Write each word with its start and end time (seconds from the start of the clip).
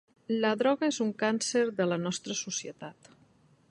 La 0.45 0.51
droga 0.61 0.89
és 0.93 0.99
un 1.05 1.11
càncer 1.25 1.63
de 1.81 1.89
la 1.93 2.01
nostra 2.09 2.41
societat. 2.45 3.17